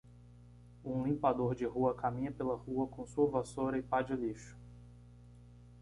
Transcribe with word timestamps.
Um 0.83 1.03
limpador 1.05 1.53
de 1.53 1.63
rua 1.67 1.93
caminha 1.93 2.31
pela 2.31 2.55
rua 2.55 2.87
com 2.87 3.05
sua 3.05 3.29
vassoura 3.29 3.77
e 3.77 3.83
pá 3.83 4.01
de 4.01 4.15
lixo. 4.15 4.57